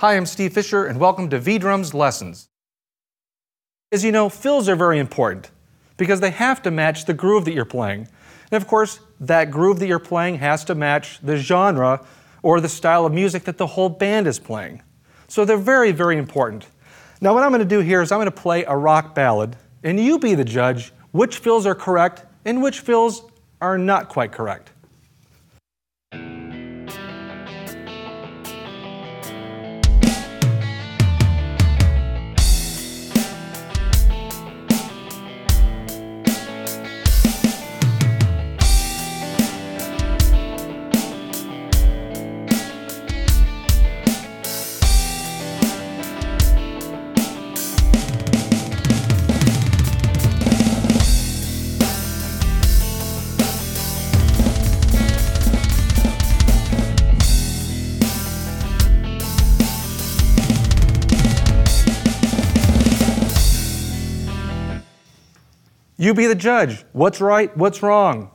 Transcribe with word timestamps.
Hi, 0.00 0.16
I'm 0.16 0.26
Steve 0.26 0.52
Fisher, 0.52 0.84
and 0.84 1.00
welcome 1.00 1.28
to 1.30 1.40
V-Drums 1.40 1.92
Lessons. 1.92 2.50
As 3.90 4.04
you 4.04 4.12
know, 4.12 4.28
fills 4.28 4.68
are 4.68 4.76
very 4.76 5.00
important 5.00 5.50
because 5.96 6.20
they 6.20 6.30
have 6.30 6.62
to 6.62 6.70
match 6.70 7.06
the 7.06 7.14
groove 7.14 7.44
that 7.46 7.52
you're 7.52 7.64
playing. 7.64 8.06
And 8.52 8.62
of 8.62 8.68
course, 8.68 9.00
that 9.18 9.50
groove 9.50 9.80
that 9.80 9.88
you're 9.88 9.98
playing 9.98 10.38
has 10.38 10.62
to 10.66 10.76
match 10.76 11.18
the 11.20 11.36
genre 11.36 12.06
or 12.44 12.60
the 12.60 12.68
style 12.68 13.06
of 13.06 13.12
music 13.12 13.42
that 13.42 13.58
the 13.58 13.66
whole 13.66 13.88
band 13.88 14.28
is 14.28 14.38
playing. 14.38 14.84
So 15.26 15.44
they're 15.44 15.56
very, 15.56 15.90
very 15.90 16.16
important. 16.16 16.68
Now, 17.20 17.34
what 17.34 17.42
I'm 17.42 17.50
going 17.50 17.58
to 17.58 17.64
do 17.64 17.80
here 17.80 18.00
is 18.00 18.12
I'm 18.12 18.18
going 18.18 18.26
to 18.26 18.30
play 18.30 18.62
a 18.66 18.76
rock 18.76 19.16
ballad, 19.16 19.56
and 19.82 19.98
you 19.98 20.20
be 20.20 20.36
the 20.36 20.44
judge 20.44 20.92
which 21.10 21.38
fills 21.38 21.66
are 21.66 21.74
correct 21.74 22.24
and 22.44 22.62
which 22.62 22.78
fills 22.78 23.24
are 23.60 23.76
not 23.76 24.08
quite 24.08 24.30
correct. 24.30 24.70
You 66.00 66.14
be 66.14 66.26
the 66.26 66.36
judge. 66.36 66.84
What's 66.92 67.20
right? 67.20 67.54
What's 67.56 67.82
wrong? 67.82 68.30